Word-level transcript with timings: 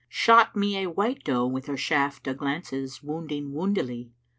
Shot 0.09 0.55
me 0.55 0.81
a 0.81 0.89
white 0.89 1.23
doe 1.23 1.45
with 1.45 1.67
her 1.67 1.77
shaft 1.77 2.27
* 2.27 2.27
O' 2.27 2.33
glances 2.33 3.03
wounding 3.03 3.51
woundily. 3.53 4.09